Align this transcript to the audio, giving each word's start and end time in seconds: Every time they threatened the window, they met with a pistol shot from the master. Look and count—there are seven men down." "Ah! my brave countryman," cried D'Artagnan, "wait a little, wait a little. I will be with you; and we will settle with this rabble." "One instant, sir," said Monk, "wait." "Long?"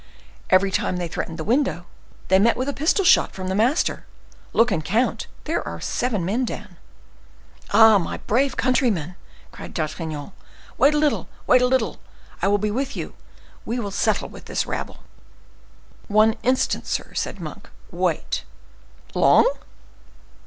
Every 0.49 0.71
time 0.71 0.97
they 0.97 1.07
threatened 1.07 1.37
the 1.37 1.43
window, 1.43 1.85
they 2.29 2.39
met 2.39 2.57
with 2.57 2.67
a 2.67 2.73
pistol 2.73 3.05
shot 3.05 3.33
from 3.35 3.49
the 3.49 3.53
master. 3.53 4.07
Look 4.51 4.71
and 4.71 4.83
count—there 4.83 5.61
are 5.63 5.79
seven 5.79 6.25
men 6.25 6.43
down." 6.43 6.77
"Ah! 7.71 7.99
my 7.99 8.17
brave 8.17 8.57
countryman," 8.57 9.13
cried 9.51 9.75
D'Artagnan, 9.75 10.31
"wait 10.79 10.95
a 10.95 10.97
little, 10.97 11.29
wait 11.45 11.61
a 11.61 11.67
little. 11.67 11.99
I 12.41 12.47
will 12.47 12.57
be 12.57 12.71
with 12.71 12.95
you; 12.97 13.09
and 13.09 13.15
we 13.63 13.79
will 13.79 13.91
settle 13.91 14.27
with 14.29 14.45
this 14.45 14.65
rabble." 14.65 15.01
"One 16.07 16.33
instant, 16.41 16.87
sir," 16.87 17.13
said 17.13 17.39
Monk, 17.39 17.69
"wait." 17.91 18.43
"Long?" 19.13 19.47